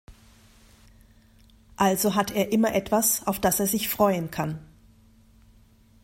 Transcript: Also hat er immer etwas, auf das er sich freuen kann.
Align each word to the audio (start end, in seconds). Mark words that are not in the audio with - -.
Also 1.77 2.15
hat 2.15 2.31
er 2.31 2.51
immer 2.51 2.73
etwas, 2.73 3.27
auf 3.27 3.39
das 3.39 3.59
er 3.59 3.67
sich 3.67 3.87
freuen 3.87 4.31
kann. 4.31 4.57